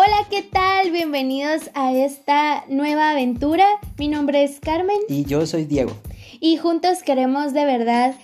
[0.00, 0.92] Hola, ¿qué tal?
[0.92, 3.66] Bienvenidos a esta nueva aventura.
[3.98, 4.96] Mi nombre es Carmen.
[5.08, 5.90] Y yo soy Diego.
[6.38, 8.14] Y juntos queremos de verdad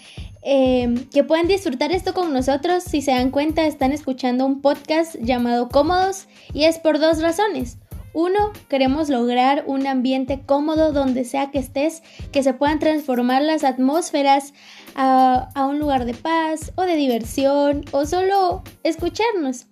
[0.45, 2.85] eh, que puedan disfrutar esto con nosotros.
[2.85, 7.79] Si se dan cuenta, están escuchando un podcast llamado Cómodos y es por dos razones.
[8.13, 13.65] Uno, queremos lograr un ambiente cómodo donde sea que estés, que se puedan transformar las
[13.65, 14.55] atmósferas
[14.95, 19.67] a, a, un lugar de paz o de diversión o solo escucharnos.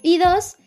[0.00, 0.57] Y dos,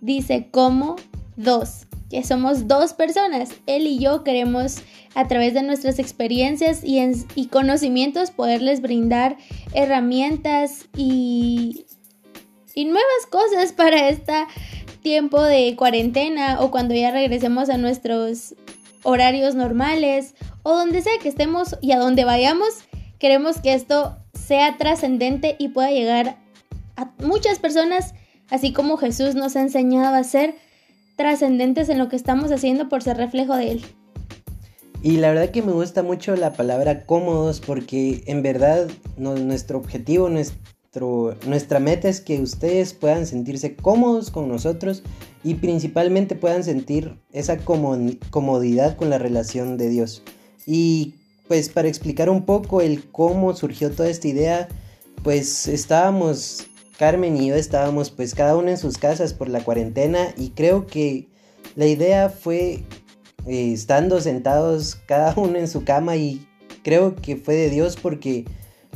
[0.00, 0.96] dice como
[1.36, 3.50] dos, que somos dos personas.
[3.66, 4.78] Él y yo queremos
[5.14, 9.36] a través de nuestras experiencias y, en, y conocimientos poderles brindar
[9.72, 11.86] herramientas y,
[12.74, 14.32] y nuevas cosas para este
[15.02, 18.54] tiempo de cuarentena o cuando ya regresemos a nuestros
[19.02, 22.68] horarios normales o donde sea que estemos y a donde vayamos,
[23.18, 26.38] queremos que esto sea trascendente y pueda llegar
[26.96, 28.14] a muchas personas,
[28.50, 30.54] así como Jesús nos ha enseñado a ser
[31.16, 33.84] trascendentes en lo que estamos haciendo por ser reflejo de Él.
[35.02, 39.78] Y la verdad que me gusta mucho la palabra cómodos porque en verdad no, nuestro
[39.78, 40.76] objetivo, nuestro
[41.46, 45.02] nuestra meta es que ustedes puedan sentirse cómodos con nosotros
[45.44, 50.22] y principalmente puedan sentir esa comodidad con la relación de Dios.
[50.64, 51.14] Y
[51.48, 54.68] pues para explicar un poco el cómo surgió toda esta idea,
[55.22, 56.66] pues estábamos,
[56.98, 60.86] Carmen y yo estábamos pues cada uno en sus casas por la cuarentena y creo
[60.86, 61.28] que
[61.74, 62.84] la idea fue
[63.46, 66.46] eh, estando sentados cada uno en su cama y
[66.82, 68.44] creo que fue de Dios porque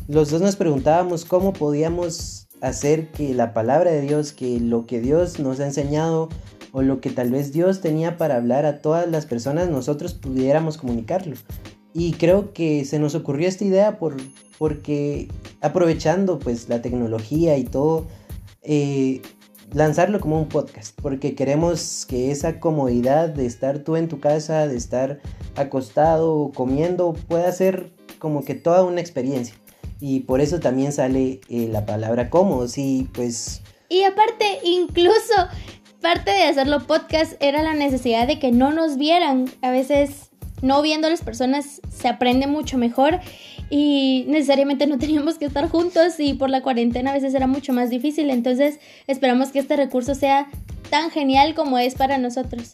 [0.08, 5.00] los dos nos preguntábamos cómo podíamos hacer que la palabra de Dios, que lo que
[5.00, 6.28] Dios nos ha enseñado
[6.72, 10.78] o lo que tal vez Dios tenía para hablar a todas las personas, nosotros pudiéramos
[10.78, 11.36] comunicarlo.
[11.92, 14.16] Y creo que se nos ocurrió esta idea por,
[14.58, 15.28] porque
[15.60, 18.06] aprovechando pues la tecnología y todo,
[18.62, 19.22] eh,
[19.72, 24.68] lanzarlo como un podcast, porque queremos que esa comodidad de estar tú en tu casa,
[24.68, 25.20] de estar
[25.56, 29.54] acostado comiendo, pueda ser como que toda una experiencia
[30.00, 33.62] y por eso también sale eh, la palabra cómodos y pues...
[33.88, 35.34] Y aparte, incluso
[36.00, 39.50] parte de hacerlo podcast era la necesidad de que no nos vieran.
[39.60, 40.29] A veces
[40.62, 43.20] no viendo a las personas se aprende mucho mejor
[43.70, 47.72] y necesariamente no teníamos que estar juntos y por la cuarentena a veces era mucho
[47.72, 48.30] más difícil.
[48.30, 50.48] Entonces esperamos que este recurso sea
[50.90, 52.72] tan genial como es para nosotros.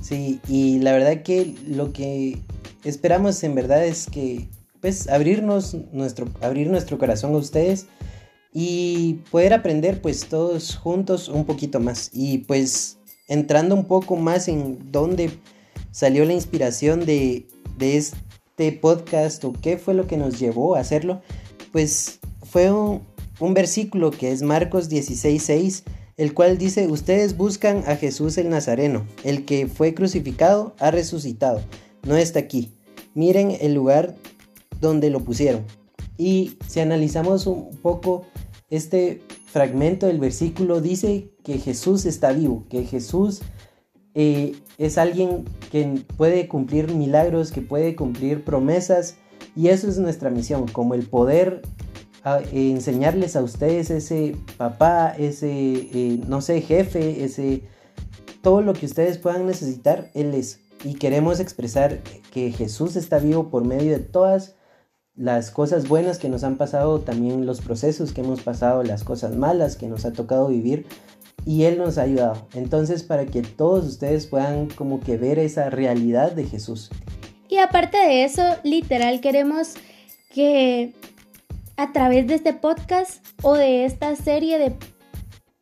[0.00, 2.38] Sí, y la verdad que lo que
[2.84, 4.48] esperamos en verdad es que
[4.80, 7.86] pues abrirnos nuestro, abrir nuestro corazón a ustedes
[8.52, 14.46] y poder aprender pues todos juntos un poquito más y pues entrando un poco más
[14.48, 15.30] en dónde
[15.94, 17.46] salió la inspiración de,
[17.78, 21.22] de este podcast o qué fue lo que nos llevó a hacerlo,
[21.70, 23.04] pues fue un,
[23.54, 25.84] versículo que es Marcos 16:6,
[26.16, 31.60] el cual dice, ustedes buscan a Jesús el Nazareno, el que fue crucificado, ha resucitado,
[32.02, 32.72] no está aquí.
[33.14, 34.16] Miren el lugar
[34.80, 35.64] donde lo pusieron.
[36.18, 38.26] Y si analizamos un poco
[38.68, 43.42] este fragmento del versículo, dice que Jesús está vivo, que Jesús
[44.14, 49.16] eh, es alguien que puede cumplir milagros, que puede cumplir promesas,
[49.56, 51.62] y eso es nuestra misión, como el poder
[52.52, 57.62] enseñarles a ustedes ese papá, ese, eh, no sé, jefe, ese,
[58.40, 60.60] todo lo que ustedes puedan necesitar, Él es.
[60.84, 62.02] Y queremos expresar
[62.32, 64.54] que Jesús está vivo por medio de todas
[65.16, 69.36] las cosas buenas que nos han pasado, también los procesos que hemos pasado, las cosas
[69.36, 70.86] malas que nos ha tocado vivir
[71.46, 72.46] y Él nos ha ayudado.
[72.54, 76.90] Entonces para que todos ustedes puedan como que ver esa realidad de Jesús.
[77.48, 79.74] Y aparte de eso, literal queremos
[80.32, 80.94] que
[81.76, 84.76] a través de este podcast o de esta serie de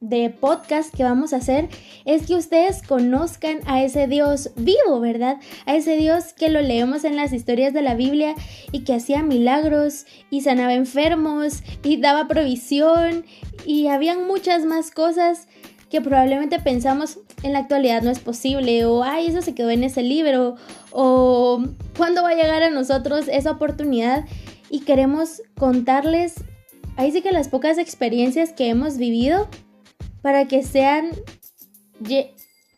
[0.03, 1.69] de podcast que vamos a hacer
[2.05, 5.39] es que ustedes conozcan a ese Dios vivo, ¿verdad?
[5.65, 8.35] A ese Dios que lo leemos en las historias de la Biblia
[8.73, 13.25] y que hacía milagros y sanaba enfermos y daba provisión
[13.65, 15.47] y habían muchas más cosas
[15.93, 19.85] que probablemente pensamos en la actualidad no es posible o ay, eso se quedó en
[19.85, 20.57] ese libro
[20.91, 21.63] o
[21.99, 24.25] cuándo va a llegar a nosotros esa oportunidad
[24.71, 26.37] y queremos contarles
[26.97, 29.51] ahí sí que las pocas experiencias que hemos vivido
[30.23, 31.11] para que sean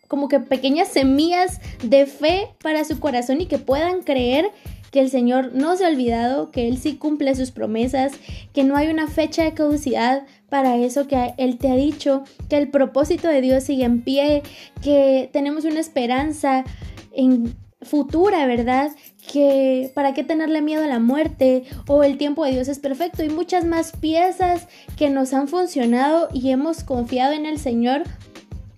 [0.08, 4.50] como que pequeñas semillas de fe para su corazón y que puedan creer
[4.90, 8.12] que el Señor no se ha olvidado, que Él sí cumple sus promesas,
[8.52, 12.56] que no hay una fecha de caducidad para eso que Él te ha dicho, que
[12.56, 14.42] el propósito de Dios sigue en pie,
[14.82, 16.64] que tenemos una esperanza
[17.12, 18.90] en futura, ¿verdad?
[19.30, 23.22] Que para qué tenerle miedo a la muerte o el tiempo de Dios es perfecto
[23.22, 28.02] y muchas más piezas que nos han funcionado y hemos confiado en el Señor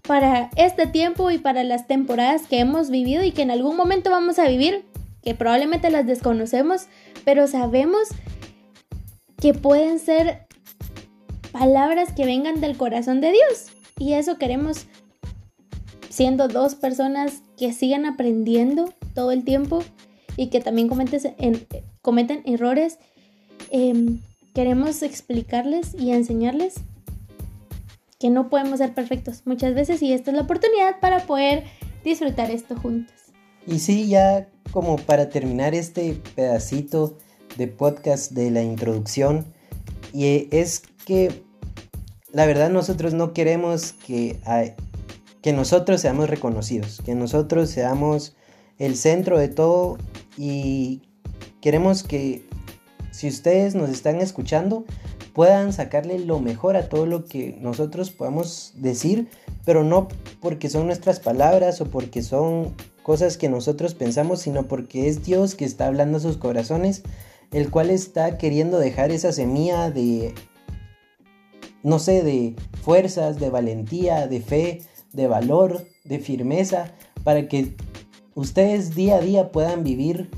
[0.07, 4.11] para este tiempo y para las temporadas que hemos vivido y que en algún momento
[4.11, 4.85] vamos a vivir,
[5.23, 6.87] que probablemente las desconocemos,
[7.25, 8.09] pero sabemos
[9.41, 10.45] que pueden ser
[11.58, 13.69] palabras que vengan del corazón de Dios.
[13.99, 14.87] Y eso queremos
[16.11, 19.82] siendo dos personas que sigan aprendiendo todo el tiempo
[20.37, 22.99] y que también cometen, errores.
[23.70, 24.20] Em,
[24.55, 26.75] queremos explicarles y enseñarles
[28.19, 31.64] que no podemos ser perfectos muchas veces y esta es la oportunidad para poder
[32.05, 33.14] disfrutar esto juntos.
[33.67, 37.17] Y sí, ya como para terminar este pedacito
[37.56, 39.47] de podcast de la introducción,
[40.12, 41.45] y es que
[42.37, 44.38] la verdad nosotros no queremos que,
[45.41, 48.37] que nosotros seamos reconocidos, que nosotros seamos
[48.79, 49.97] el centro de todo
[50.37, 51.00] y
[51.62, 52.47] queremos que
[53.11, 54.85] si ustedes nos están escuchando
[55.33, 59.31] puedan sacarle lo mejor a todo lo que nosotros podamos decir,
[59.65, 60.09] pero no
[60.43, 65.55] porque son nuestras palabras o porque son cosas que nosotros pensamos, sino porque es Dios
[65.55, 67.03] que está hablando a sus corazones,
[67.50, 70.35] el cual está queriendo dejar esa semilla de,
[71.87, 76.93] no sé, de fuerzas, de valentía, de fe, de valor, de firmeza,
[77.23, 77.77] para que
[78.35, 80.29] ustedes día a día puedan vivir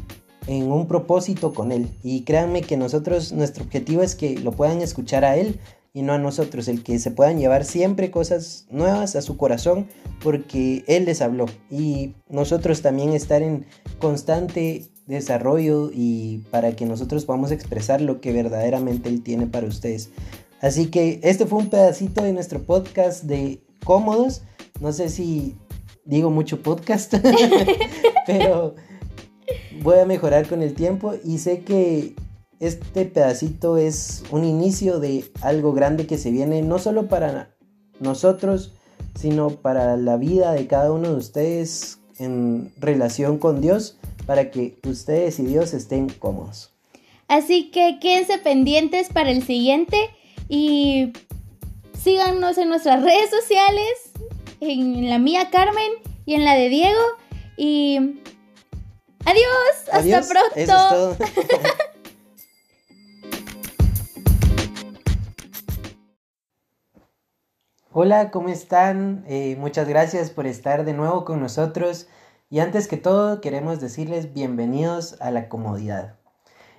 [0.47, 1.89] en un propósito con Él.
[2.03, 5.59] Y créanme que nosotros, nuestro objetivo es que lo puedan escuchar a Él
[5.95, 9.89] y no a nosotros, el que se puedan llevar siempre cosas nuevas a su corazón
[10.23, 11.47] porque Él les habló.
[11.71, 13.65] Y nosotros también estar en
[13.99, 20.11] constante desarrollo y para que nosotros podamos expresar lo que verdaderamente Él tiene para ustedes.
[20.61, 24.43] Así que este fue un pedacito de nuestro podcast de cómodos.
[24.81, 25.57] No sé si
[26.05, 27.15] digo mucho podcast,
[28.27, 28.75] pero
[29.83, 32.17] voy a mejorar con el tiempo y sé que
[32.61, 37.55] este pedacito es un inicio de algo grande que se viene no solo para
[38.01, 38.73] nosotros,
[39.15, 44.79] sino para la vida de cada uno de ustedes en relación con Dios, para que
[44.87, 46.75] ustedes y Dios estén cómodos.
[47.29, 49.97] Así que quédense pendientes para el siguiente
[50.49, 51.13] y
[51.99, 54.13] síganos en nuestras redes sociales,
[54.61, 55.93] en la mía Carmen
[56.25, 57.01] y en la de Diego.
[57.57, 58.21] Y
[59.25, 61.17] Adiós, hasta pronto.
[67.93, 69.25] Hola, ¿cómo están?
[69.29, 72.07] Eh, muchas gracias por estar de nuevo con nosotros.
[72.49, 76.17] Y antes que todo, queremos decirles bienvenidos a la comodidad.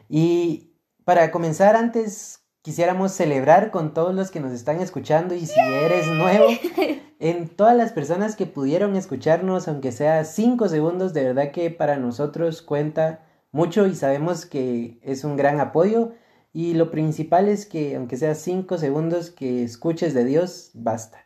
[0.08, 0.72] Y
[1.04, 6.08] para comenzar, antes quisiéramos celebrar con todos los que nos están escuchando y si eres
[6.08, 6.48] nuevo,
[7.20, 11.98] en todas las personas que pudieron escucharnos, aunque sea cinco segundos, de verdad que para
[11.98, 16.14] nosotros cuenta mucho y sabemos que es un gran apoyo.
[16.52, 21.26] Y lo principal es que, aunque sea cinco segundos que escuches de Dios, basta.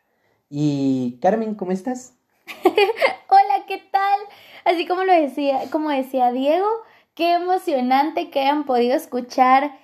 [0.49, 2.15] Y Carmen, ¿cómo estás?
[2.63, 4.19] Hola, ¿qué tal?
[4.65, 6.67] Así como lo decía, como decía Diego,
[7.15, 9.77] qué emocionante que hayan podido escuchar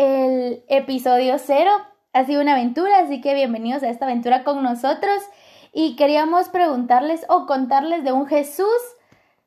[0.00, 1.70] el episodio cero.
[2.14, 5.22] Ha sido una aventura, así que bienvenidos a esta aventura con nosotros.
[5.74, 8.66] Y queríamos preguntarles o contarles de un Jesús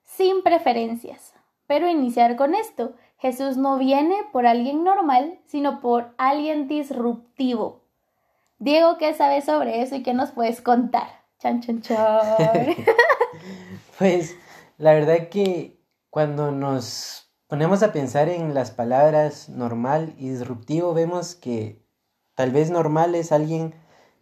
[0.03, 1.33] sin preferencias.
[1.65, 2.94] Pero iniciar con esto.
[3.17, 7.81] Jesús no viene por alguien normal, sino por alguien disruptivo.
[8.59, 11.07] Diego, ¿qué sabes sobre eso y qué nos puedes contar?
[11.39, 12.75] Chan, chan, chan.
[13.97, 14.37] pues
[14.78, 15.80] la verdad que
[16.11, 17.22] cuando nos
[17.54, 21.86] ponemos a pensar en las palabras normal y disruptivo, vemos que
[22.33, 23.76] tal vez normal es alguien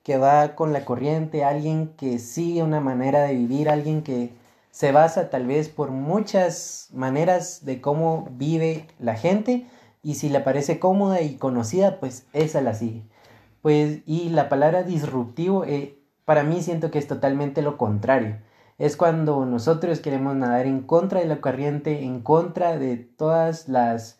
[0.04, 4.34] que va con la corriente, alguien que sigue una manera de vivir, alguien que
[4.72, 9.66] se basa tal vez por muchas maneras de cómo vive la gente
[10.04, 13.06] y si le parece cómoda y conocida, pues esa la sigue.
[13.62, 18.40] Pues y la palabra disruptivo eh, para mí siento que es totalmente lo contrario
[18.82, 24.20] es cuando nosotros queremos nadar en contra de la corriente, en contra de todas las,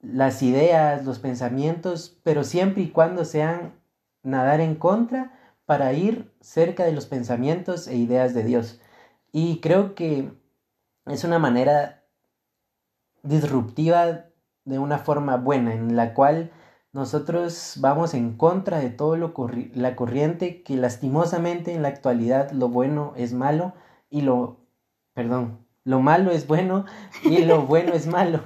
[0.00, 3.74] las ideas, los pensamientos, pero siempre y cuando sean
[4.24, 8.80] nadar en contra para ir cerca de los pensamientos e ideas de Dios.
[9.30, 10.32] Y creo que
[11.06, 12.02] es una manera
[13.22, 14.24] disruptiva
[14.64, 16.50] de una forma buena, en la cual
[16.92, 19.34] nosotros vamos en contra de todo lo
[19.74, 23.74] la corriente que lastimosamente en la actualidad lo bueno es malo
[24.10, 24.60] y lo
[25.12, 26.86] perdón, lo malo es bueno
[27.24, 28.40] y lo bueno es malo.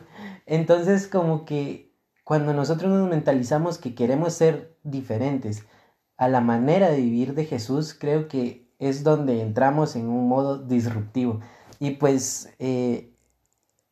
[0.47, 1.93] Entonces como que
[2.25, 5.67] cuando nosotros nos mentalizamos que queremos ser diferentes
[6.17, 10.59] a la manera de vivir de Jesús, creo que es donde entramos en un modo
[10.59, 11.41] disruptivo.
[11.79, 13.17] Y pues eh,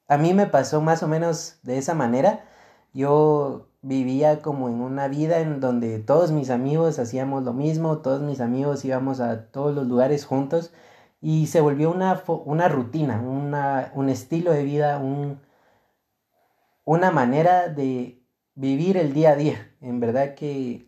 [0.09, 2.45] a mí me pasó más o menos de esa manera.
[2.93, 8.21] Yo vivía como en una vida en donde todos mis amigos hacíamos lo mismo, todos
[8.23, 10.73] mis amigos íbamos a todos los lugares juntos
[11.21, 15.41] y se volvió una, una rutina, una, un estilo de vida, un,
[16.85, 18.23] una manera de
[18.55, 19.71] vivir el día a día.
[19.81, 20.87] En verdad que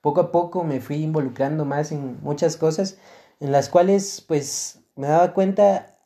[0.00, 2.98] poco a poco me fui involucrando más en muchas cosas
[3.40, 5.98] en las cuales pues me daba cuenta,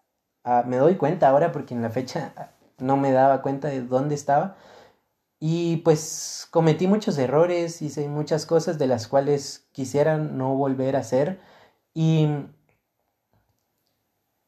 [0.44, 4.14] ah, me doy cuenta ahora porque en la fecha no me daba cuenta de dónde
[4.14, 4.56] estaba,
[5.44, 11.00] y pues cometí muchos errores, hice muchas cosas de las cuales quisiera no volver a
[11.00, 11.40] hacer.
[11.94, 12.28] Y,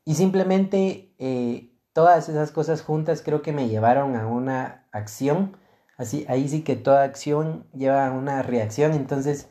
[0.04, 5.56] y simplemente eh, todas esas cosas juntas creo que me llevaron a una acción.
[5.96, 8.92] Así, ahí sí que toda acción lleva a una reacción.
[8.92, 9.48] Entonces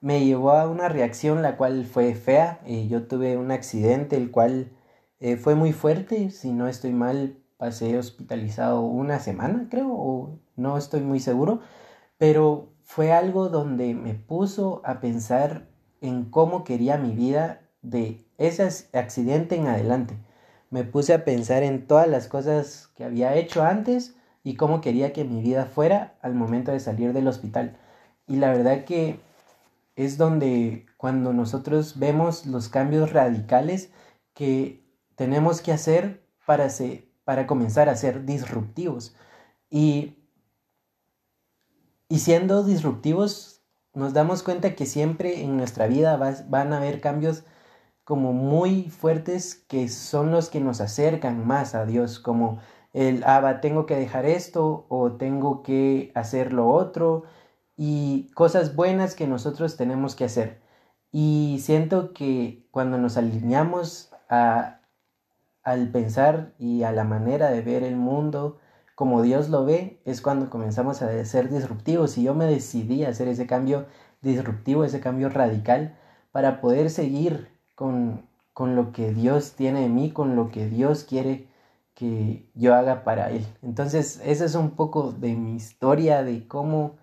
[0.00, 2.60] me llevó a una reacción la cual fue fea.
[2.64, 4.72] Eh, yo tuve un accidente el cual
[5.20, 6.30] eh, fue muy fuerte.
[6.30, 11.60] Si no estoy mal, pasé hospitalizado una semana, creo, o no estoy muy seguro,
[12.16, 15.68] pero fue algo donde me puso a pensar
[16.00, 20.16] en cómo quería mi vida de ese accidente en adelante.
[20.70, 25.12] Me puse a pensar en todas las cosas que había hecho antes y cómo quería
[25.12, 27.76] que mi vida fuera al momento de salir del hospital.
[28.26, 29.20] Y la verdad que
[29.96, 33.90] es donde cuando nosotros vemos los cambios radicales
[34.34, 34.84] que
[35.16, 39.14] tenemos que hacer para, ser para comenzar a ser disruptivos.
[39.68, 40.16] Y,
[42.08, 43.60] y siendo disruptivos,
[43.92, 47.44] nos damos cuenta que siempre en nuestra vida van a haber cambios
[48.02, 52.60] como muy fuertes que son los que nos acercan más a Dios, como
[52.94, 57.24] el, ah, tengo que dejar esto o tengo que hacer lo otro
[57.76, 60.62] y cosas buenas que nosotros tenemos que hacer.
[61.12, 64.77] Y siento que cuando nos alineamos a,
[65.68, 68.58] al pensar y a la manera de ver el mundo
[68.94, 72.16] como Dios lo ve, es cuando comenzamos a ser disruptivos.
[72.16, 73.86] Y yo me decidí a hacer ese cambio
[74.22, 75.94] disruptivo, ese cambio radical,
[76.32, 81.04] para poder seguir con, con lo que Dios tiene de mí, con lo que Dios
[81.04, 81.48] quiere
[81.94, 83.46] que yo haga para Él.
[83.62, 86.96] Entonces, esa es un poco de mi historia, de cómo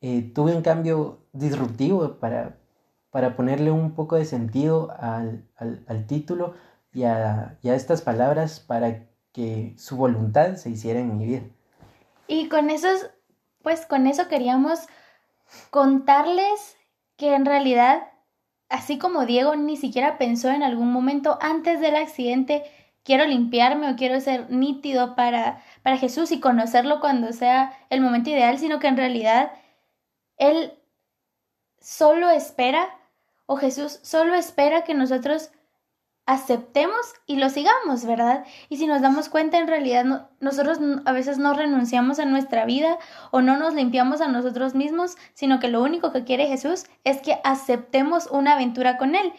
[0.00, 2.58] eh, tuve un cambio disruptivo para,
[3.10, 6.54] para ponerle un poco de sentido al, al, al título
[6.94, 11.42] y a, estas palabras para que su voluntad se hiciera en mi vida.
[12.28, 13.10] Y con esos,
[13.62, 14.78] pues con eso queríamos
[15.70, 16.76] contarles
[17.16, 18.04] que en realidad,
[18.68, 22.62] así como Diego ni siquiera pensó en algún momento antes del accidente,
[23.02, 28.30] quiero limpiarme o quiero ser nítido para, para Jesús y conocerlo cuando sea el momento
[28.30, 29.52] ideal, sino que en realidad
[30.36, 30.72] Él
[31.80, 32.88] solo espera,
[33.46, 35.50] o Jesús solo espera que nosotros
[36.26, 38.44] aceptemos y lo sigamos, ¿verdad?
[38.68, 42.98] Y si nos damos cuenta, en realidad nosotros a veces no renunciamos a nuestra vida
[43.30, 47.20] o no nos limpiamos a nosotros mismos, sino que lo único que quiere Jesús es
[47.20, 49.32] que aceptemos una aventura con Él.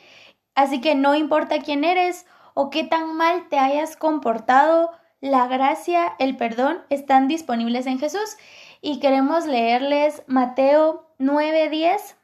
[0.53, 6.15] Así que no importa quién eres o qué tan mal te hayas comportado, la gracia,
[6.19, 8.37] el perdón están disponibles en Jesús.
[8.81, 12.15] Y queremos leerles Mateo 9:10,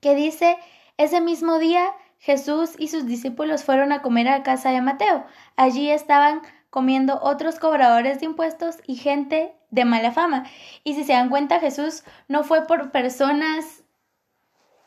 [0.00, 0.56] que dice,
[0.96, 5.24] ese mismo día, Jesús y sus discípulos fueron a comer a casa de Mateo.
[5.56, 10.44] Allí estaban comiendo otros cobradores de impuestos y gente de mala fama.
[10.84, 13.84] Y si se dan cuenta, Jesús no fue por personas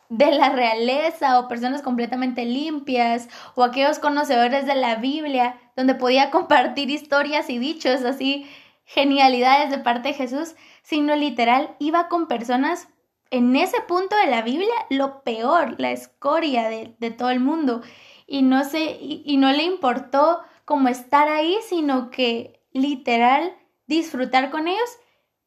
[0.10, 6.32] de la realeza o personas completamente limpias o aquellos conocedores de la Biblia donde podía
[6.32, 8.46] compartir historias y dichos así
[8.84, 12.90] genialidades de parte de Jesús, sino literal iba con personas
[13.32, 17.82] en ese punto de la Biblia lo peor, la escoria de, todo el mundo.
[18.28, 23.56] Y no, sé, y, no le importó como estar ahí, sino que literal
[23.88, 24.90] disfrutar con ellos.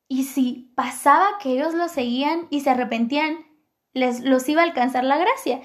[0.08, 3.46] Y si pasaba que ellos lo seguían y se arrepentían,
[3.92, 5.60] les los iba a alcanzar la gracia.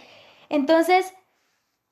[0.49, 1.13] Entonces,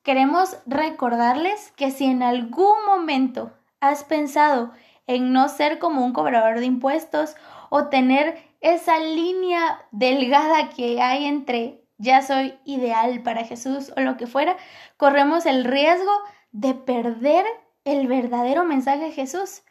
[0.02, 4.72] queremos recordarles que si en algún momento has pensado
[5.06, 7.34] en no ser como un cobrador de impuestos
[7.70, 14.16] o tener esa línea delgada que hay entre ya soy ideal para Jesús o lo
[14.16, 14.56] que fuera,
[14.96, 16.12] corremos el riesgo
[16.52, 17.44] de perder
[17.84, 19.62] el verdadero mensaje de Jesús,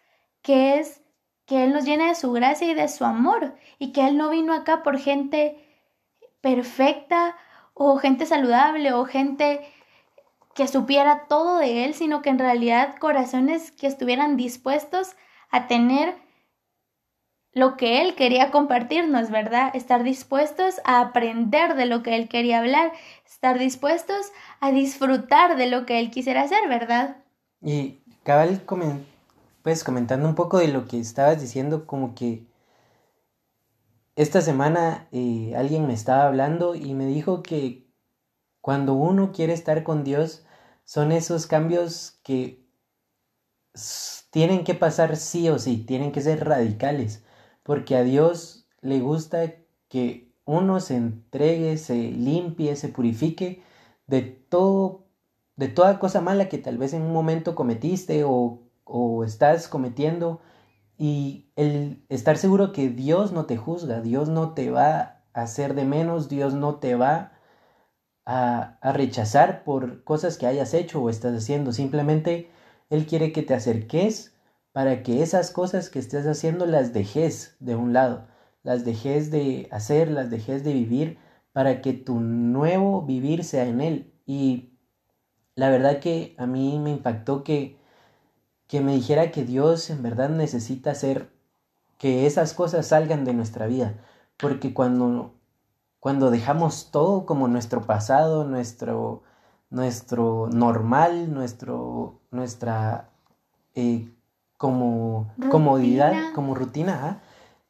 [0.41, 1.01] que es
[1.45, 4.29] que Él nos llena de su gracia y de su amor, y que Él no
[4.29, 5.63] vino acá por gente
[6.41, 7.37] perfecta
[7.73, 9.61] o gente saludable o gente
[10.53, 15.15] que supiera todo de Él, sino que en realidad corazones que estuvieran dispuestos
[15.49, 16.15] a tener
[17.57, 19.75] lo que Él quería compartirnos, ¿verdad?
[19.75, 22.91] Estar dispuestos a aprender de lo que Él quería hablar,
[23.25, 24.27] estar dispuestos
[24.59, 27.17] a disfrutar de lo que Él quisiera hacer, ¿verdad?
[27.61, 28.61] Y cabal,
[29.63, 32.45] pues comentando un poco de lo que estabas diciendo, como que
[34.15, 37.87] esta semana eh, alguien me estaba hablando y me dijo que
[38.61, 40.45] cuando uno quiere estar con Dios
[40.85, 42.67] son esos cambios que
[44.29, 47.23] tienen que pasar sí o sí, tienen que ser radicales,
[47.67, 49.55] porque a Dios le gusta
[49.89, 53.61] que uno se entregue, se limpie, se purifique
[54.07, 55.05] de todo,
[55.57, 58.63] de toda cosa mala que tal vez en un momento cometiste o,
[59.25, 60.39] estás cometiendo.
[60.97, 65.75] Y el estar seguro que Dios no te juzga, Dios no te va a hacer
[65.75, 67.33] de menos, Dios no te va
[68.25, 72.49] a rechazar por cosas que hayas hecho o estás haciendo, simplemente
[72.89, 74.36] Él quiere que te acerques
[74.77, 78.27] para que esas cosas que estés haciendo las dejes de un lado,
[78.61, 81.17] las dejes de hacer, las dejes de vivir,
[81.51, 84.13] para que tu nuevo vivir sea en Él.
[84.27, 84.77] Y
[85.55, 87.79] la verdad que a mí me impactó que
[88.67, 91.31] que me dijera que Dios en verdad necesita hacer
[91.97, 93.95] que esas cosas salgan de nuestra vida,
[94.37, 95.33] porque cuando
[95.99, 99.23] cuando dejamos todo como nuestro pasado, nuestro
[99.71, 103.09] nuestro normal, nuestro nuestra
[103.73, 104.13] eh,
[104.57, 107.21] como comodidad, como rutina,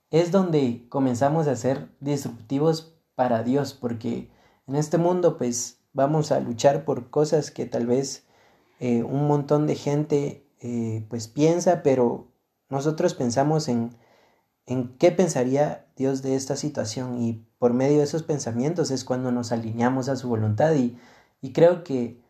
[0.10, 4.30] es donde comenzamos a ser disruptivos para Dios, porque
[4.68, 8.26] en este mundo pues vamos a luchar por cosas que tal vez
[8.80, 12.28] eh, un montón de gente eh, pues piensa, pero
[12.70, 13.92] nosotros pensamos en,
[14.66, 19.32] en qué pensaría Dios de esta situación y por medio de esos pensamientos es cuando
[19.32, 20.98] nos alineamos a su voluntad y,
[21.42, 22.22] y creo que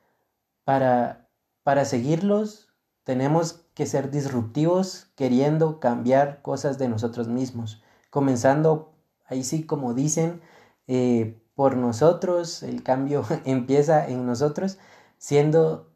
[0.63, 1.29] para,
[1.63, 2.66] para seguirlos
[3.07, 8.91] tenemos que ser disruptivos queriendo cambiar cosas de nosotros mismos, comenzando
[9.27, 10.41] ahí sí como dicen
[10.87, 14.77] eh, por nosotros, el cambio empieza en nosotros,
[15.17, 15.89] siendo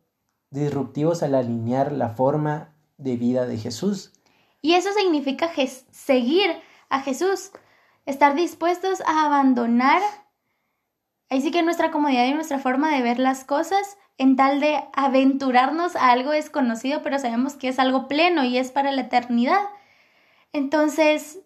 [0.52, 4.14] disruptivos al alinear la forma de vida de Jesús.
[4.62, 5.52] Y eso significa
[5.92, 6.50] seguir
[6.88, 7.52] a Jesús,
[8.06, 10.02] estar dispuestos a abandonar,
[11.32, 14.84] ahí sí que nuestra comodidad y nuestra forma de ver las cosas en tal de
[14.94, 19.62] aventurarnos a algo desconocido, pero sabemos que es algo pleno y es para la eternidad.
[20.52, 21.40] Entonces,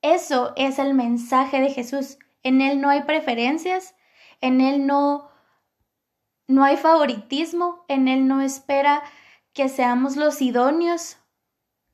[0.00, 2.18] eso es el mensaje de Jesús.
[2.44, 3.96] En Él no hay preferencias,
[4.40, 5.28] en Él no
[6.48, 9.02] no hay favoritismo, en Él no espera
[9.52, 11.18] que seamos los idóneos,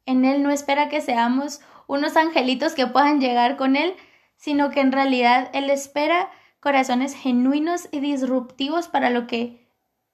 [0.05, 3.97] en Él no espera que seamos unos angelitos que puedan llegar con Él,
[4.37, 6.29] sino que en realidad Él espera
[6.63, 9.69] corazones genuinos y disruptivos para lo que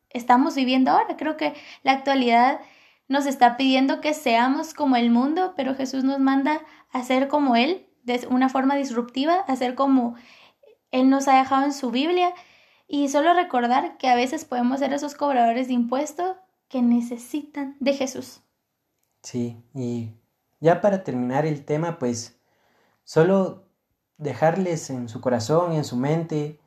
[0.08, 1.18] estamos viviendo ahora.
[1.18, 2.61] Creo que la actualidad
[3.06, 7.54] nos está pidiendo que seamos como el mundo, pero Jesús nos manda a ser como
[7.54, 10.16] Él, de una forma disruptiva, a como
[10.90, 12.32] Él nos ha dejado en su Biblia
[12.87, 16.37] y solo recordar que a veces podemos ser esos cobradores de impuestos
[16.68, 18.40] que necesitan de Jesús.
[19.22, 20.14] Sí, y
[20.61, 22.40] ya para terminar el tema, pues
[23.04, 23.67] solo
[24.18, 26.61] dejarles en su corazón en su mente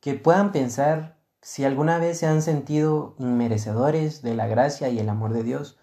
[0.00, 5.08] que puedan pensar si alguna vez se han sentido inmerecedores de la gracia y el
[5.08, 5.78] amor de Dios.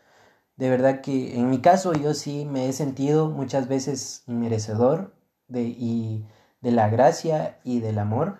[0.57, 5.13] De verdad que en mi caso yo sí me he sentido muchas veces inmerecedor
[5.47, 6.25] de, y
[6.61, 8.39] de la gracia y del amor,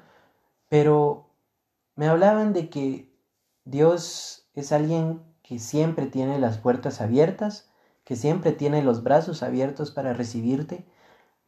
[0.70, 1.30] pero
[1.96, 3.14] me hablaban de que
[3.66, 7.70] Dios es alguien que siempre tiene las puertas abiertas,
[8.04, 10.86] que siempre tiene los brazos abiertos para recibirte.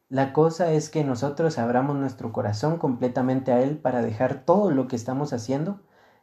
[0.09, 4.87] La cosa es que nosotros abramos nuestro corazón completamente a Él para dejar todo lo
[4.87, 5.81] que estamos haciendo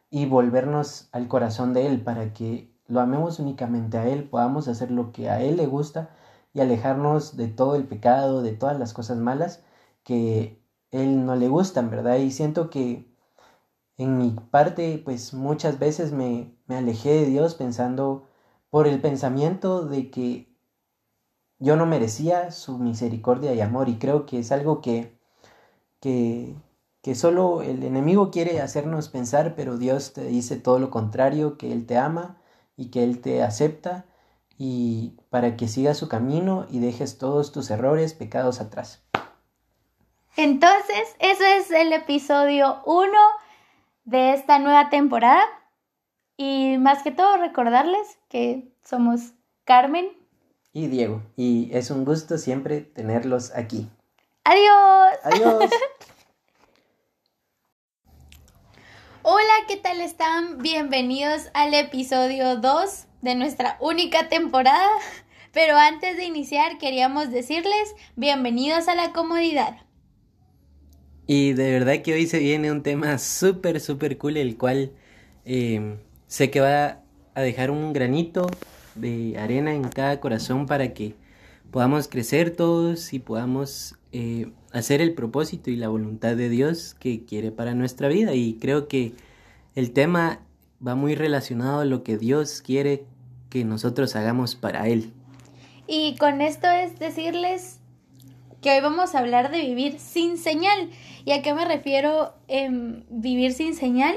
[0.09, 4.91] y volvernos al corazón de Él para que lo amemos únicamente a Él, podamos hacer
[4.91, 6.09] lo que a Él le gusta
[6.53, 9.63] y alejarnos de todo el pecado, de todas las cosas malas
[10.03, 12.17] que él no le gustan, ¿verdad?
[12.17, 13.13] Y siento que
[13.97, 18.29] en mi parte, pues muchas veces me, me alejé de Dios pensando
[18.69, 20.54] por el pensamiento de que
[21.59, 25.17] yo no merecía su misericordia y amor y creo que es algo que,
[25.99, 26.55] que,
[27.01, 31.71] que solo el enemigo quiere hacernos pensar, pero Dios te dice todo lo contrario, que
[31.71, 32.37] Él te ama
[32.75, 34.05] y que Él te acepta
[34.57, 39.01] y para que sigas su camino y dejes todos tus errores, pecados atrás.
[40.37, 43.11] Entonces, eso es el episodio 1
[44.03, 45.43] de esta nueva temporada.
[46.37, 50.09] Y más que todo, recordarles que somos Carmen
[50.75, 51.23] y Diego.
[51.37, 53.87] Y es un gusto siempre tenerlos aquí.
[54.43, 55.17] Adiós.
[55.23, 55.71] Adiós.
[59.23, 60.57] Hola, ¿qué tal están?
[60.57, 64.89] Bienvenidos al episodio 2 de nuestra única temporada.
[65.53, 69.77] Pero antes de iniciar, queríamos decirles bienvenidos a la comodidad.
[71.25, 74.91] Y de verdad que hoy se viene un tema súper, súper cool, el cual
[75.45, 75.95] eh,
[76.27, 76.99] sé que va
[77.33, 78.47] a dejar un granito
[78.95, 81.15] de arena en cada corazón para que
[81.71, 87.25] podamos crecer todos y podamos eh, hacer el propósito y la voluntad de Dios que
[87.25, 88.33] quiere para nuestra vida.
[88.33, 89.13] Y creo que
[89.75, 90.39] el tema
[90.85, 93.05] va muy relacionado a lo que Dios quiere
[93.49, 95.11] que nosotros hagamos para Él.
[95.87, 97.79] Y con esto es decirles
[98.61, 100.89] que hoy vamos a hablar de vivir sin señal.
[101.25, 104.15] ¿Y a qué me refiero en vivir sin señal?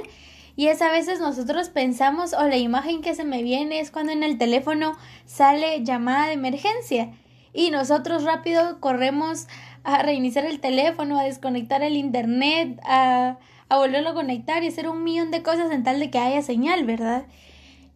[0.58, 4.10] Y es a veces nosotros pensamos o la imagen que se me viene es cuando
[4.10, 7.12] en el teléfono sale llamada de emergencia
[7.52, 9.46] y nosotros rápido corremos
[9.84, 14.88] a reiniciar el teléfono, a desconectar el internet, a, a volverlo a conectar y hacer
[14.88, 17.26] un millón de cosas en tal de que haya señal, ¿verdad?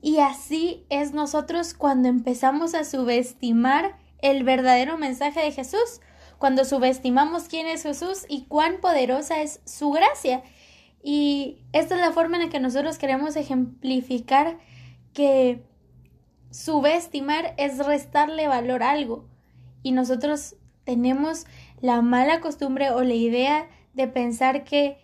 [0.01, 6.01] Y así es nosotros cuando empezamos a subestimar el verdadero mensaje de Jesús,
[6.39, 10.45] cuando subestimamos quién es Jesús y cuán poderosa es su gracia.
[11.03, 14.59] Y esta es la forma en la que nosotros queremos ejemplificar
[15.13, 15.65] que
[16.51, 19.29] subestimar es restarle valor a algo.
[19.83, 21.47] Y nosotros tenemos
[21.81, 24.99] la mala costumbre o la idea de pensar que,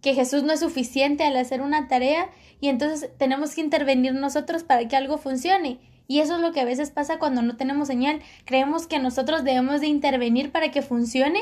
[0.00, 4.64] que Jesús no es suficiente al hacer una tarea y entonces tenemos que intervenir nosotros
[4.64, 5.78] para que algo funcione.
[6.06, 8.20] Y eso es lo que a veces pasa cuando no tenemos señal.
[8.46, 11.40] Creemos que nosotros debemos de intervenir para que funcione,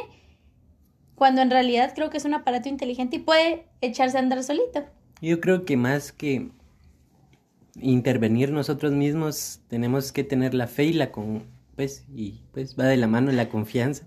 [1.16, 4.85] cuando en realidad creo que es un aparato inteligente y puede echarse a andar solito.
[5.20, 6.50] Yo creo que más que
[7.81, 12.85] intervenir nosotros mismos, tenemos que tener la fe y la con pues y pues va
[12.85, 14.07] de la mano la confianza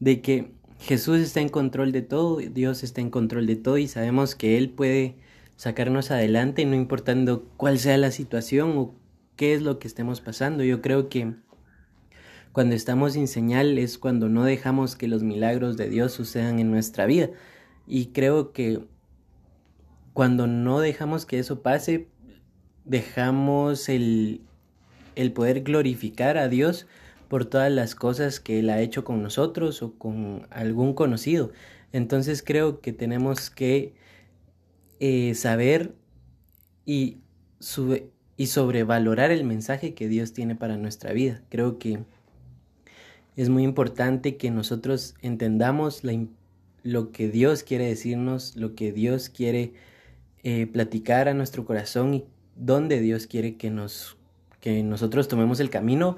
[0.00, 3.88] de que Jesús está en control de todo, Dios está en control de todo y
[3.88, 5.16] sabemos que él puede
[5.56, 8.94] sacarnos adelante no importando cuál sea la situación o
[9.36, 10.64] qué es lo que estemos pasando.
[10.64, 11.34] Yo creo que
[12.52, 16.70] cuando estamos sin señal es cuando no dejamos que los milagros de Dios sucedan en
[16.70, 17.30] nuestra vida.
[17.86, 18.84] Y creo que
[20.12, 22.08] cuando no dejamos que eso pase,
[22.84, 24.42] dejamos el,
[25.14, 26.86] el poder glorificar a Dios
[27.28, 31.52] por todas las cosas que Él ha hecho con nosotros o con algún conocido.
[31.92, 33.94] Entonces creo que tenemos que
[34.98, 35.94] eh, saber
[36.84, 37.18] y,
[38.36, 41.42] y sobrevalorar el mensaje que Dios tiene para nuestra vida.
[41.48, 42.00] Creo que
[43.40, 46.02] es muy importante que nosotros entendamos
[46.82, 49.72] lo que Dios quiere decirnos, lo que Dios quiere
[50.42, 52.24] eh, platicar a nuestro corazón y
[52.56, 54.16] dónde Dios quiere que, nos,
[54.60, 56.16] que nosotros tomemos el camino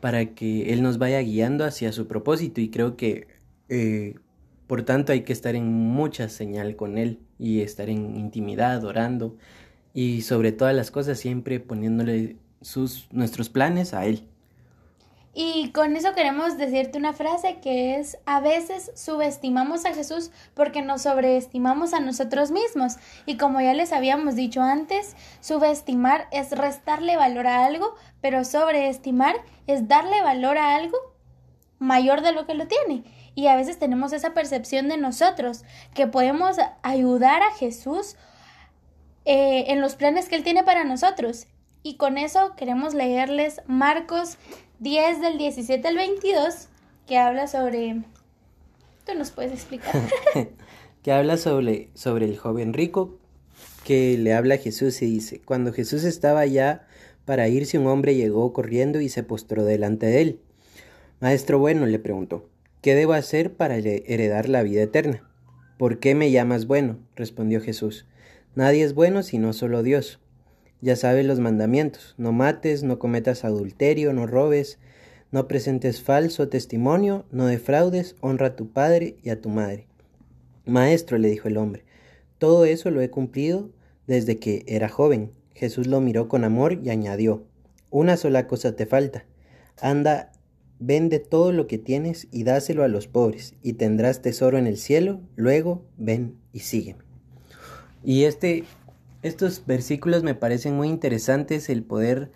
[0.00, 2.60] para que Él nos vaya guiando hacia su propósito.
[2.60, 3.28] Y creo que
[3.68, 4.14] eh,
[4.66, 9.36] por tanto, hay que estar en mucha señal con Él y estar en intimidad, orando
[9.92, 14.26] y sobre todas las cosas siempre poniéndole sus, nuestros planes a Él.
[15.36, 20.80] Y con eso queremos decirte una frase que es, a veces subestimamos a Jesús porque
[20.80, 22.98] nos sobreestimamos a nosotros mismos.
[23.26, 29.34] Y como ya les habíamos dicho antes, subestimar es restarle valor a algo, pero sobreestimar
[29.66, 30.96] es darle valor a algo
[31.80, 33.02] mayor de lo que lo tiene.
[33.34, 38.14] Y a veces tenemos esa percepción de nosotros, que podemos ayudar a Jesús
[39.24, 41.48] eh, en los planes que Él tiene para nosotros.
[41.82, 44.38] Y con eso queremos leerles Marcos
[44.80, 46.68] 10 del 17 al 22,
[47.06, 48.02] que habla sobre...
[49.06, 49.94] ¿Tú nos puedes explicar?
[51.02, 53.18] que habla sobre, sobre el joven rico
[53.84, 56.86] que le habla a Jesús y dice, cuando Jesús estaba ya
[57.24, 60.40] para irse, un hombre llegó corriendo y se postró delante de él.
[61.20, 62.48] Maestro bueno, le preguntó,
[62.80, 65.22] ¿Qué debo hacer para heredar la vida eterna?
[65.78, 66.98] ¿Por qué me llamas bueno?
[67.16, 68.06] respondió Jesús.
[68.54, 70.20] Nadie es bueno sino solo Dios.
[70.84, 72.14] Ya sabes los mandamientos.
[72.18, 74.78] No mates, no cometas adulterio, no robes,
[75.32, 79.86] no presentes falso testimonio, no defraudes, honra a tu padre y a tu madre.
[80.66, 81.86] Maestro, le dijo el hombre,
[82.36, 83.70] todo eso lo he cumplido
[84.06, 85.32] desde que era joven.
[85.54, 87.46] Jesús lo miró con amor y añadió,
[87.88, 89.24] una sola cosa te falta.
[89.80, 90.34] Anda
[90.80, 94.76] Vende todo lo que tienes y dáselo a los pobres, y tendrás tesoro en el
[94.76, 95.22] cielo.
[95.34, 97.00] Luego ven y sígueme.
[98.02, 98.64] Y este,
[99.24, 102.30] estos versículos me parecen muy interesantes el poder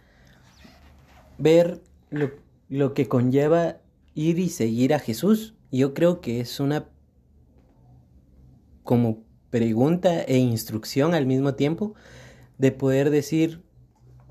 [1.38, 3.78] ver lo, que conlleva
[4.14, 5.54] ir y seguir a Jesús.
[5.70, 6.88] Yo creo que es una
[8.82, 11.94] como pregunta e instrucción al mismo tiempo
[12.56, 13.62] de poder decir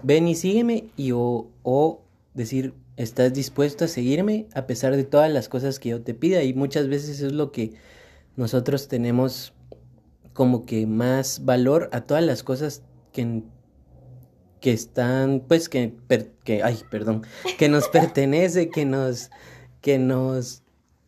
[0.04, 5.32] ven y sígueme y o, o decir ¿Estás dispuesto a seguirme a pesar de todas
[5.32, 6.42] las cosas que yo te pida?
[6.42, 7.74] Y muchas veces es lo que
[8.36, 9.54] nosotros tenemos
[10.38, 13.42] como que más valor a todas las cosas que,
[14.62, 15.96] que están, pues que,
[16.44, 17.24] que, ay, perdón,
[17.58, 19.32] que nos pertenece, que nos,
[19.82, 20.62] que nos,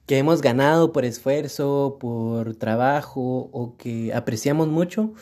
[0.07, 5.13] que hemos ganado por esfuerzo, por trabajo o que apreciamos mucho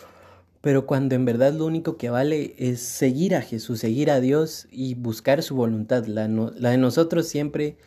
[0.62, 4.68] pero cuando en verdad lo único que vale es seguir a Jesús, seguir a Dios
[4.72, 6.06] y buscar su voluntad.
[6.08, 7.78] La, la de nosotros siempre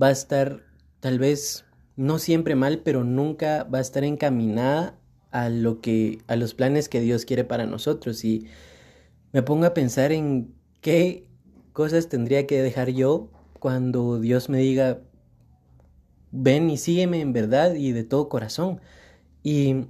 [0.00, 0.62] va a estar
[1.00, 1.64] tal vez
[1.96, 4.98] no siempre mal, pero nunca va a estar encaminada
[5.30, 8.46] a lo que a los planes que Dios quiere para nosotros y
[9.32, 11.28] me pongo a pensar en qué
[11.72, 15.00] cosas tendría que dejar yo cuando Dios me diga
[16.32, 18.80] ven y sígueme en verdad y de todo corazón.
[19.42, 19.86] Y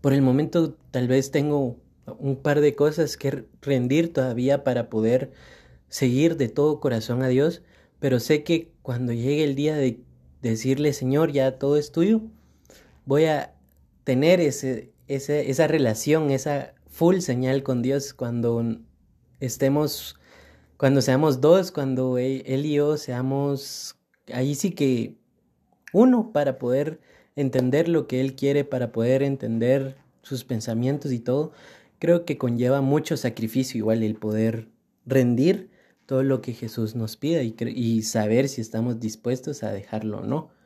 [0.00, 1.76] por el momento tal vez tengo
[2.18, 5.32] un par de cosas que rendir todavía para poder
[5.88, 7.62] seguir de todo corazón a Dios,
[7.98, 10.00] pero sé que cuando llegue el día de
[10.42, 12.22] decirle, Señor, ya todo es tuyo,
[13.04, 13.54] voy a
[14.08, 18.78] tener ese, esa relación, esa full señal con Dios cuando
[19.38, 20.18] estemos,
[20.78, 23.98] cuando seamos dos, cuando él, y yo seamos,
[24.32, 25.18] ahí sí que
[25.92, 27.02] uno para poder
[27.36, 31.52] entender lo que Él quiere, para poder entender sus pensamientos y todo,
[31.98, 34.70] creo que conlleva mucho sacrificio igual el poder
[35.04, 35.68] rendir
[36.06, 40.57] todo lo que Jesús nos pida y saber si estamos dispuestos a dejarlo o no.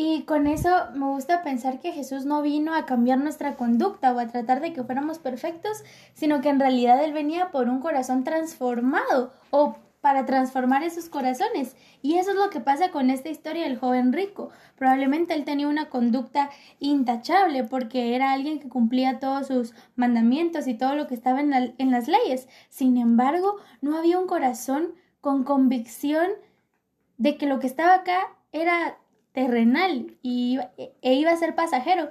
[0.00, 4.20] Y con eso me gusta pensar que Jesús no vino a cambiar nuestra conducta o
[4.20, 5.82] a tratar de que fuéramos perfectos,
[6.14, 11.74] sino que en realidad Él venía por un corazón transformado o para transformar esos corazones.
[12.00, 14.50] Y eso es lo que pasa con esta historia del joven rico.
[14.76, 20.74] Probablemente él tenía una conducta intachable porque era alguien que cumplía todos sus mandamientos y
[20.74, 22.46] todo lo que estaba en, en las leyes.
[22.68, 26.28] Sin embargo, no había un corazón con convicción
[27.16, 28.20] de que lo que estaba acá
[28.52, 28.96] era
[29.38, 30.58] terrenal y,
[31.00, 32.10] e iba a ser pasajero.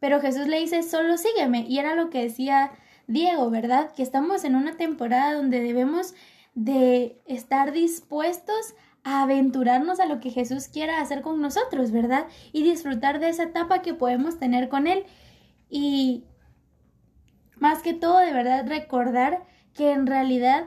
[0.00, 1.66] Pero Jesús le dice, solo sígueme.
[1.68, 2.72] Y era lo que decía
[3.06, 3.92] Diego, ¿verdad?
[3.92, 6.14] Que estamos en una temporada donde debemos
[6.54, 12.28] de estar dispuestos a aventurarnos a lo que Jesús quiera hacer con nosotros, ¿verdad?
[12.52, 15.04] Y disfrutar de esa etapa que podemos tener con Él.
[15.68, 16.24] Y
[17.56, 20.64] más que todo, de verdad, recordar que en realidad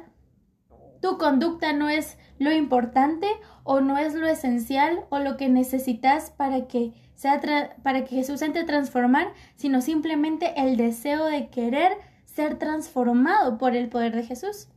[1.01, 3.27] tu conducta no es lo importante
[3.63, 7.41] o no es lo esencial o lo que necesitas para que sea
[7.83, 11.93] para que Jesús entre transformar, sino simplemente el deseo de querer
[12.25, 14.67] ser transformado por el poder de Jesús.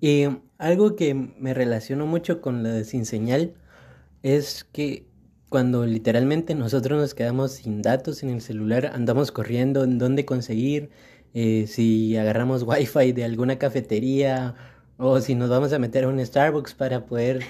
[0.00, 0.24] Y
[0.58, 3.54] algo que me relaciono mucho con la de sin señal
[4.22, 5.06] es que
[5.48, 10.90] cuando literalmente nosotros nos quedamos sin datos en el celular, andamos corriendo en dónde conseguir,
[11.32, 14.56] eh, si agarramos wifi de alguna cafetería
[14.96, 17.40] o si nos vamos a meter a un Starbucks para poder,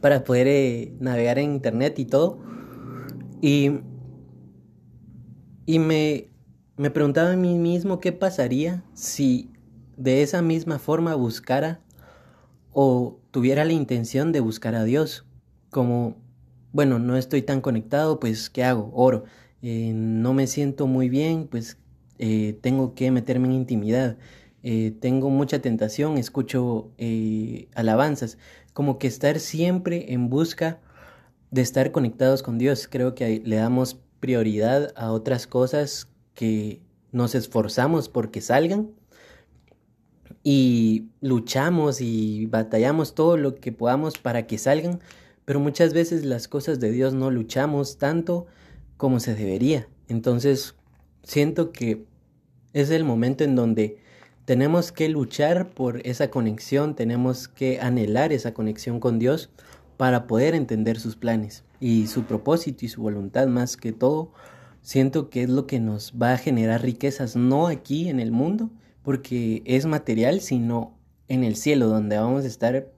[0.00, 2.38] para poder eh, navegar en internet y todo.
[3.40, 3.80] Y,
[5.66, 6.30] y me,
[6.76, 9.50] me preguntaba a mí mismo qué pasaría si
[9.96, 11.80] de esa misma forma buscara
[12.72, 15.24] o tuviera la intención de buscar a Dios,
[15.70, 16.16] como,
[16.72, 18.90] bueno, no estoy tan conectado, pues, ¿qué hago?
[18.94, 19.24] Oro.
[19.62, 21.78] Eh, no me siento muy bien, pues,
[22.18, 24.18] eh, tengo que meterme en intimidad.
[24.68, 26.90] Eh, tengo mucha tentación, escucho
[27.76, 28.36] alabanzas,
[28.72, 30.80] como que estar siempre en busca
[31.52, 32.88] de estar conectados con Dios.
[32.90, 38.90] Creo que le damos prioridad a otras cosas que nos esforzamos porque salgan
[40.42, 44.98] y luchamos y batallamos todo lo que podamos para que salgan,
[45.44, 48.46] pero muchas veces las cosas de Dios no luchamos tanto
[48.96, 49.86] como se debería.
[50.08, 50.74] Entonces,
[51.22, 52.04] siento que
[52.72, 54.04] es el momento en donde
[54.46, 59.50] tenemos que luchar por esa conexión, tenemos que anhelar esa conexión con Dios
[59.96, 64.32] para poder entender sus planes y su propósito y su voluntad más que todo.
[64.82, 68.70] Siento que es lo que nos va a generar riquezas, no aquí en el mundo,
[69.02, 72.88] porque es material, sino en el cielo, donde vamos a estar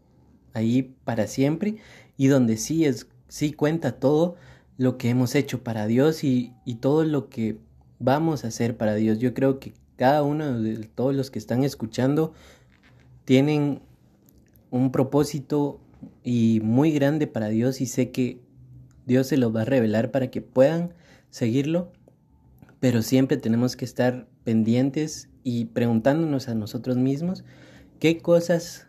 [0.52, 1.76] ahí para siempre
[2.18, 4.36] y donde sí es, sí cuenta todo
[4.76, 7.56] lo que hemos hecho para Dios y, y todo lo que
[7.98, 9.18] vamos a hacer para Dios.
[9.18, 12.32] Yo creo que cada uno de todos los que están escuchando
[13.24, 13.82] tienen
[14.70, 15.80] un propósito
[16.22, 18.40] y muy grande para Dios y sé que
[19.06, 20.94] Dios se lo va a revelar para que puedan
[21.30, 21.90] seguirlo,
[22.78, 27.44] pero siempre tenemos que estar pendientes y preguntándonos a nosotros mismos
[27.98, 28.86] qué cosas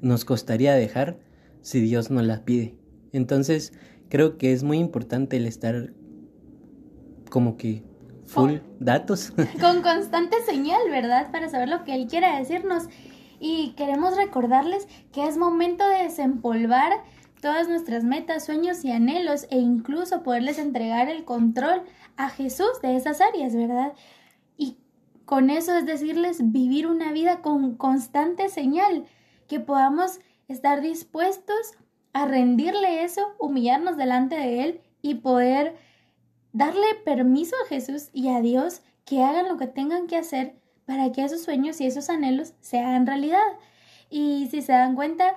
[0.00, 1.20] nos costaría dejar
[1.60, 2.74] si Dios nos las pide.
[3.12, 3.72] Entonces,
[4.08, 5.92] creo que es muy importante el estar
[7.30, 7.84] como que
[8.32, 9.32] full datos.
[9.60, 11.30] Con constante señal, ¿verdad?
[11.30, 12.84] Para saber lo que Él quiere decirnos.
[13.40, 16.92] Y queremos recordarles que es momento de desempolvar
[17.40, 21.82] todas nuestras metas, sueños y anhelos e incluso poderles entregar el control
[22.16, 23.92] a Jesús de esas áreas, ¿verdad?
[25.32, 29.06] Con eso es decirles vivir una vida con constante señal,
[29.48, 31.72] que podamos estar dispuestos
[32.12, 35.76] a rendirle eso, humillarnos delante de Él y poder
[36.52, 41.12] darle permiso a Jesús y a Dios que hagan lo que tengan que hacer para
[41.12, 43.38] que esos sueños y esos anhelos se hagan realidad.
[44.10, 45.34] Y si se dan cuenta,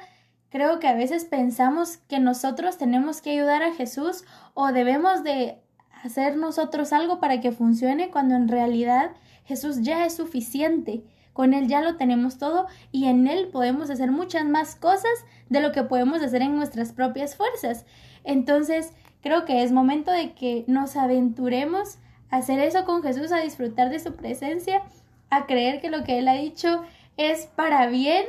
[0.56, 4.24] Creo que a veces pensamos que nosotros tenemos que ayudar a Jesús
[4.54, 5.62] o debemos de
[6.02, 9.12] hacer nosotros algo para que funcione cuando en realidad
[9.44, 11.04] Jesús ya es suficiente.
[11.34, 15.60] Con Él ya lo tenemos todo y en Él podemos hacer muchas más cosas de
[15.60, 17.86] lo que podemos hacer en nuestras propias fuerzas.
[18.24, 18.94] Entonces,
[19.26, 21.98] creo que es momento de que nos aventuremos
[22.30, 24.84] a hacer eso con Jesús, a disfrutar de su presencia,
[25.32, 26.84] a creer que lo que Él ha dicho
[27.18, 28.26] es para bien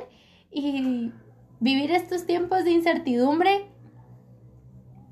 [0.51, 1.13] y
[1.61, 3.67] vivir estos tiempos de incertidumbre,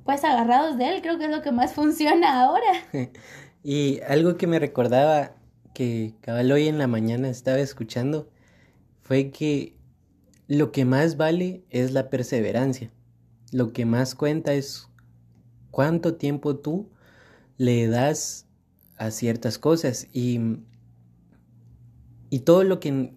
[0.07, 2.73] pues agarrados de Él, creo que es lo que más funciona ahora.
[3.63, 5.33] y algo que me recordaba
[5.75, 8.31] que cabal hoy en la mañana estaba escuchando
[9.03, 9.77] fue que
[10.49, 12.91] lo que más vale es la perseverancia.
[13.53, 14.89] Lo que más cuenta es
[15.75, 16.89] cuánto tiempo tú
[17.59, 18.47] le das
[18.97, 20.41] a ciertas cosas y,
[22.31, 23.13] y todo lo que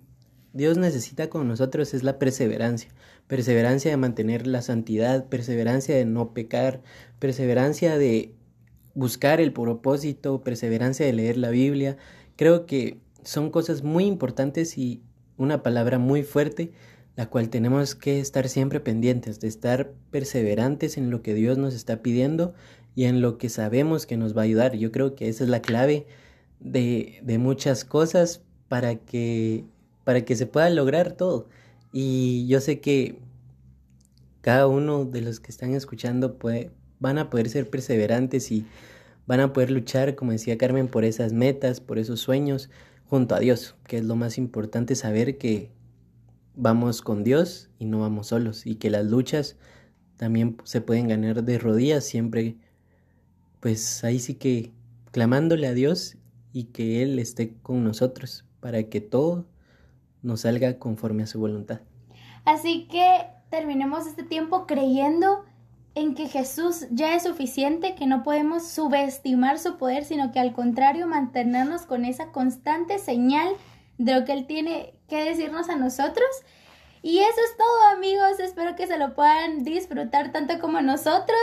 [0.53, 2.89] Dios necesita con nosotros es la perseverancia.
[3.27, 6.81] Perseverancia de mantener la santidad, perseverancia de no pecar,
[7.19, 8.33] perseverancia de
[8.95, 11.97] buscar el propósito, perseverancia de leer la Biblia,
[12.37, 15.01] Creo que son cosas muy importantes y
[15.37, 16.71] una palabra muy fuerte,
[17.17, 21.73] la cual tenemos que estar siempre pendientes, de estar perseverantes en lo que Dios nos
[21.73, 22.53] está pidiendo
[22.95, 24.75] y en lo que sabemos que nos va a ayudar.
[24.75, 26.05] Yo creo que esa es la clave
[26.59, 29.65] de, de muchas cosas para que,
[30.03, 31.49] para que se pueda lograr todo.
[31.91, 33.19] Y yo sé que
[34.41, 38.67] cada uno de los que están escuchando puede, van a poder ser perseverantes y
[39.25, 42.69] van a poder luchar, como decía Carmen, por esas metas, por esos sueños,
[43.07, 45.71] junto a Dios, que es lo más importante saber que
[46.57, 49.55] vamos con Dios y no vamos solos, y que las luchas
[50.17, 52.57] también se pueden ganar de rodillas, siempre,
[53.61, 54.73] pues ahí sí que
[55.11, 56.17] clamándole a Dios
[56.51, 59.45] y que Él esté con nosotros para que todo
[60.23, 61.81] nos salga conforme a su voluntad.
[62.43, 65.45] Así que terminemos este tiempo creyendo
[65.95, 70.53] en que Jesús ya es suficiente, que no podemos subestimar su poder, sino que al
[70.53, 73.49] contrario mantenernos con esa constante señal
[73.97, 76.27] de lo que Él tiene que decirnos a nosotros.
[77.01, 81.37] Y eso es todo amigos, espero que se lo puedan disfrutar tanto como nosotros.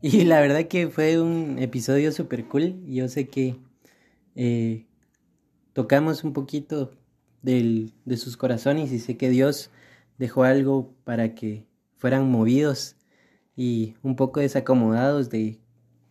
[0.00, 3.56] Y la verdad que fue un episodio súper cool, yo sé que
[4.36, 4.86] eh,
[5.72, 6.92] tocamos un poquito
[7.42, 9.70] del, de sus corazones y sé que Dios
[10.18, 12.96] dejó algo para que fueran movidos
[13.56, 15.58] y un poco desacomodados de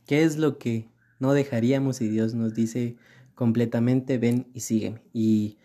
[0.05, 2.97] qué es lo que no dejaríamos y Dios nos dice
[3.35, 5.01] completamente ven y sígueme.
[5.13, 5.57] Y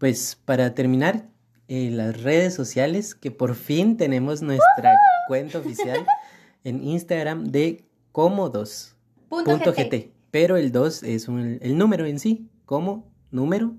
[0.00, 1.28] pues para terminar,
[1.68, 4.94] eh, las redes sociales, que por fin tenemos nuestra
[5.28, 6.04] cuenta oficial
[6.64, 10.10] en Instagram de como2.gt.
[10.30, 13.74] Pero el 2 es el número en sí, como número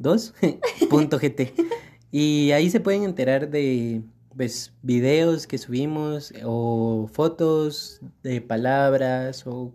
[0.00, 1.52] 2.gt.
[2.12, 4.02] y ahí se pueden enterar de
[4.36, 9.72] pues videos que subimos o fotos de palabras o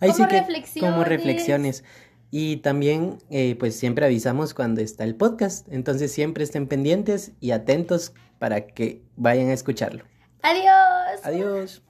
[0.00, 0.44] ahí sí que
[0.80, 1.84] como reflexiones
[2.30, 5.66] y también eh, pues siempre avisamos cuando está el podcast.
[5.70, 10.04] Entonces siempre estén pendientes y atentos para que vayan a escucharlo.
[10.42, 11.20] Adiós.
[11.24, 11.82] Adiós